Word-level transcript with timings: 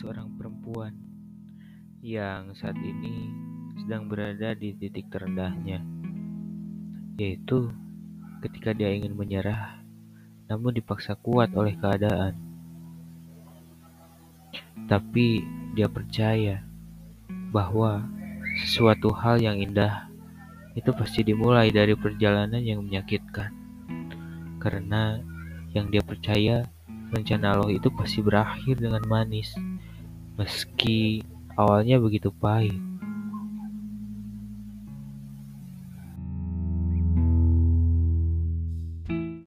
seorang 0.00 0.32
perempuan 0.40 0.96
yang 2.00 2.56
saat 2.56 2.72
ini 2.80 3.28
sedang 3.84 4.08
berada 4.08 4.56
di 4.56 4.72
titik 4.72 5.12
terendahnya, 5.12 5.84
yaitu 7.20 7.68
ketika 8.40 8.72
dia 8.72 8.88
ingin 8.96 9.12
menyerah, 9.12 9.84
namun 10.48 10.72
dipaksa 10.72 11.20
kuat 11.20 11.52
oleh 11.52 11.76
keadaan. 11.76 12.32
Tapi 14.88 15.44
dia 15.76 15.86
percaya 15.92 16.64
bahwa 17.52 18.08
sesuatu 18.64 19.12
hal 19.12 19.36
yang 19.44 19.60
indah 19.60 20.08
itu 20.72 20.90
pasti 20.96 21.20
dimulai 21.20 21.68
dari 21.68 21.92
perjalanan 21.92 22.64
yang 22.64 22.80
menyakitkan. 22.80 23.52
Karena 24.56 25.20
yang 25.76 25.92
dia 25.92 26.00
percaya 26.00 26.64
rencana 27.10 27.54
Allah 27.54 27.70
itu 27.74 27.90
pasti 27.92 28.22
berakhir 28.22 28.78
dengan 28.78 29.02
manis. 29.06 29.52
Meski 30.38 31.20
awalnya 31.58 32.00
begitu 32.00 32.32
pahit. 32.32 32.89